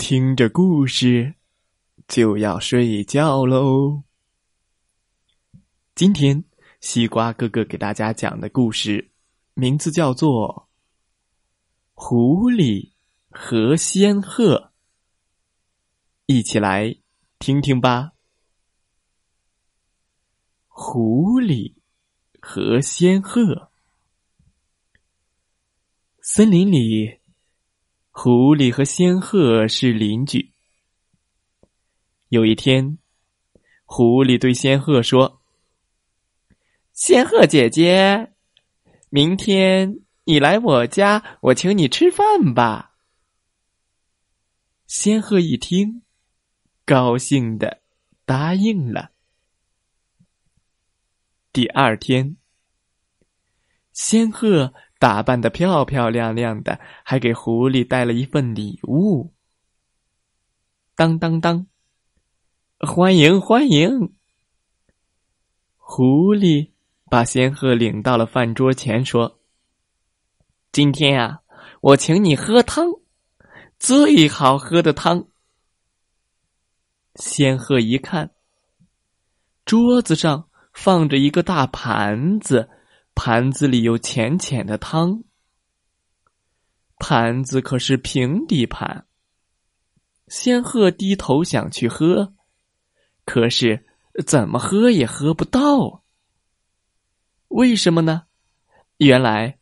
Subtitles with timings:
[0.00, 1.34] 听着故事，
[2.08, 4.02] 就要睡觉喽。
[5.94, 6.42] 今天
[6.80, 9.10] 西瓜哥哥给大家讲的故事，
[9.52, 10.66] 名字叫做
[11.92, 12.92] 《狐狸
[13.28, 14.54] 和仙鹤》。
[16.24, 16.96] 一起来
[17.38, 18.12] 听听吧。
[20.66, 21.74] 狐狸
[22.40, 23.70] 和仙鹤，
[26.22, 27.19] 森林里。
[28.22, 30.52] 狐狸和仙鹤是邻居。
[32.28, 32.98] 有一天，
[33.86, 35.40] 狐狸对仙鹤说
[36.92, 38.34] ：“仙鹤姐姐，
[39.08, 42.94] 明天你来我家，我请你吃饭吧。”
[44.86, 46.02] 仙鹤一听，
[46.84, 47.80] 高兴的
[48.26, 49.12] 答应了。
[51.54, 52.36] 第二天，
[53.94, 54.74] 仙鹤。
[55.00, 59.32] 打扮的漂漂亮亮的，还给狐狸带了一份礼物。
[60.94, 61.66] 当当当，
[62.78, 64.12] 欢迎欢迎！
[65.78, 66.72] 狐狸
[67.06, 69.40] 把仙鹤领到了饭桌前，说
[70.70, 71.40] ：“今天啊，
[71.80, 72.86] 我请你喝汤，
[73.78, 75.28] 最好喝的汤。”
[77.16, 78.32] 仙鹤一看，
[79.64, 82.68] 桌子上放着一个大盘子。
[83.22, 85.24] 盘子里有浅浅的汤，
[86.96, 89.06] 盘子可是平底盘。
[90.28, 92.32] 仙鹤低头想去喝，
[93.26, 93.84] 可是
[94.26, 96.02] 怎么喝也喝不到。
[97.48, 98.22] 为什么呢？
[98.96, 99.58] 原来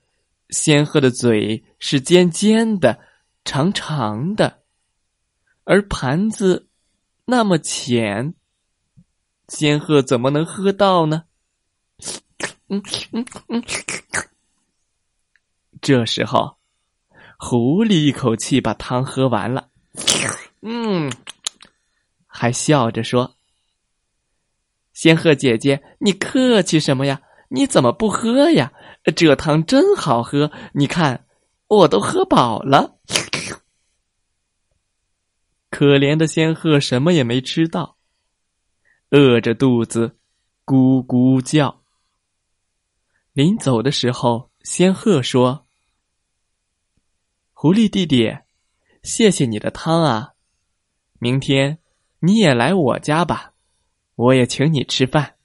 [0.51, 3.01] 仙鹤的嘴是尖尖的、
[3.45, 4.63] 长长的，
[5.65, 6.69] 而盘子
[7.25, 8.37] 那么浅，
[9.49, 11.25] 仙鹤怎么能喝到呢？
[12.69, 13.63] 嗯嗯嗯，
[15.81, 16.57] 这时候，
[17.39, 19.71] 狐狸一口气把汤喝完了，
[20.61, 21.11] 嗯，
[22.27, 23.37] 还笑着说
[24.93, 27.23] ：“仙鹤姐姐，你客气什么呀？
[27.49, 28.73] 你怎么不喝呀？
[29.17, 31.25] 这汤真好喝，你看，
[31.69, 32.99] 我都喝饱了。
[35.71, 37.97] ”可怜的仙鹤什么也没吃到，
[39.11, 40.19] 饿着肚子，
[40.67, 41.78] 咕咕叫。
[43.39, 45.69] 临走的时候，仙鹤说
[47.55, 48.37] ：“狐狸弟弟，
[49.05, 50.33] 谢谢你的汤啊！
[51.21, 51.79] 明天
[52.19, 53.53] 你也来我家吧，
[54.17, 55.37] 我也请你吃饭。”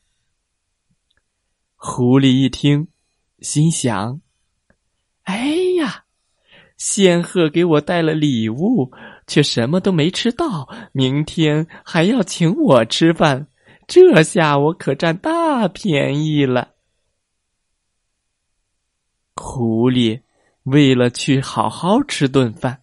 [1.77, 2.87] 狐狸一听，
[3.41, 4.21] 心想
[5.25, 6.05] ：“哎呀，
[6.77, 8.91] 仙鹤给我带了礼物，
[9.27, 13.45] 却什么都没吃到，明天还要请我吃饭，
[13.85, 16.71] 这下我可占大便宜了。”
[19.45, 20.21] 狐狸
[20.63, 22.81] 为了去好好吃顿饭，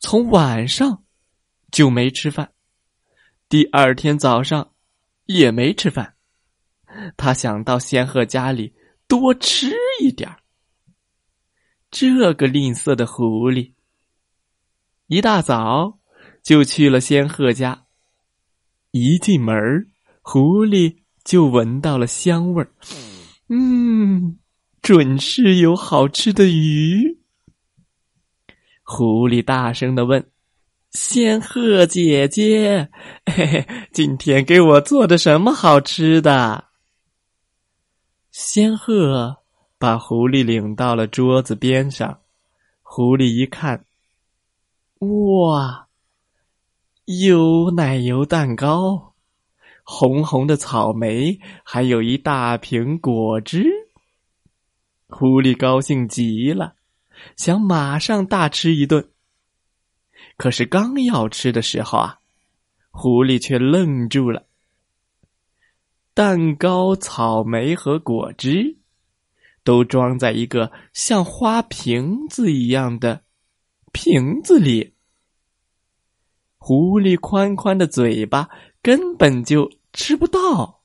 [0.00, 1.02] 从晚上
[1.72, 2.52] 就没吃饭，
[3.48, 4.72] 第二天早上
[5.24, 6.14] 也没吃饭。
[7.16, 8.74] 他想到仙鹤家里
[9.08, 10.38] 多吃一点儿
[11.90, 13.72] 这个吝啬的狐狸，
[15.06, 15.98] 一大早
[16.42, 17.86] 就去了仙鹤家。
[18.90, 19.90] 一进门，
[20.20, 22.70] 狐狸就闻到了香味儿。
[23.48, 24.38] 嗯。
[24.86, 27.18] 准是有好吃的鱼。
[28.84, 30.30] 狐狸大声的问
[30.94, 32.88] ：“仙鹤姐姐，
[33.24, 36.66] 嘿嘿，今天给我做的什么好吃的？”
[38.30, 39.38] 仙鹤
[39.76, 42.20] 把狐狸领到了桌子边上。
[42.80, 43.86] 狐狸一看，
[45.00, 45.88] 哇，
[47.06, 49.16] 有奶油蛋糕，
[49.82, 53.85] 红红的草莓，还有一大瓶果汁。
[55.08, 56.74] 狐狸高兴极了，
[57.36, 59.08] 想马上大吃一顿。
[60.36, 62.18] 可是刚要吃的时候啊，
[62.90, 64.46] 狐狸却愣住了。
[66.12, 68.78] 蛋糕、草莓和果汁
[69.62, 73.22] 都装在一个像花瓶子一样的
[73.92, 74.94] 瓶子里。
[76.58, 78.48] 狐狸宽宽的嘴巴
[78.82, 80.82] 根本就吃不到。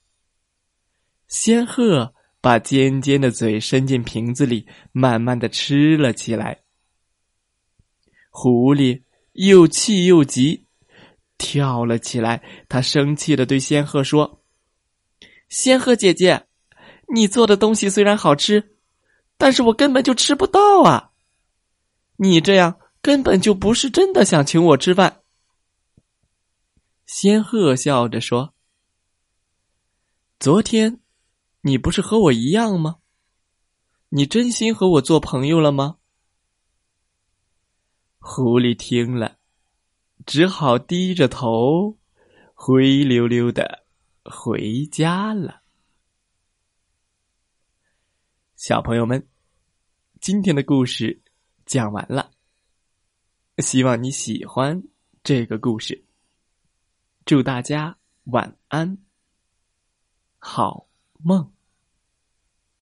[1.27, 2.13] 仙鹤。
[2.42, 6.64] 把尖尖的嘴伸进瓶子里，慢慢的吃了起来。
[8.32, 9.04] 狐狸
[9.34, 10.66] 又气又急，
[11.38, 12.42] 跳了起来。
[12.68, 14.44] 他生气的对仙鹤说
[15.50, 16.48] ：“仙鹤姐姐，
[17.14, 18.76] 你做的东西虽然好吃，
[19.38, 21.12] 但是我根本就吃不到啊！
[22.16, 25.22] 你这样根本就不是真的想请我吃饭。”
[27.06, 28.54] 仙鹤笑着说
[30.40, 31.00] ：“昨天
[31.62, 32.98] 你不是和我一样吗？
[34.10, 35.98] 你真心和我做朋友了吗？”
[38.19, 39.38] 狐狸听了，
[40.25, 41.98] 只好低着头，
[42.54, 43.86] 灰溜溜的
[44.24, 45.62] 回家了。
[48.56, 49.28] 小朋友们，
[50.19, 51.24] 今天的故事
[51.66, 52.31] 讲完了，
[53.57, 54.84] 希望你喜欢
[55.24, 56.06] 这个故事。
[57.25, 59.00] 祝大家晚安，
[60.38, 60.88] 好
[61.23, 61.61] 梦。